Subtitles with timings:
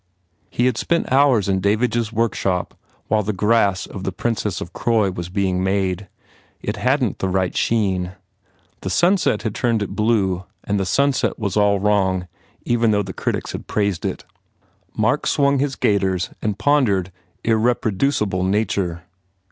[0.49, 2.73] He had spent hours in Davidge s workshop
[3.07, 6.07] while the grass of "The Princess of Croy" was being made.
[6.59, 8.13] It hadn t the right sheen.
[8.79, 12.27] The sunset had turned it blue and the sunset was all wrong
[12.65, 14.25] even though the critics had praised it.
[14.97, 17.11] Mark swung his gaiters and pondered
[17.43, 19.03] irreproducible nature.